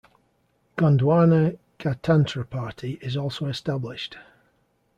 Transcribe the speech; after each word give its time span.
Gondwana 0.79 1.59
Gadtantra 1.77 2.43
Party 2.49 2.97
is 3.03 3.15
also 3.15 3.45
established. 3.45 4.17